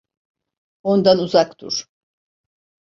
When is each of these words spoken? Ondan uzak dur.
Ondan 0.83 1.19
uzak 1.19 1.57
dur. 1.59 1.87